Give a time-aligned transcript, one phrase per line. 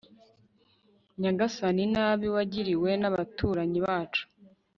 [1.21, 4.23] nyagasani, inabi wagiriwe n'abaturanyi bacu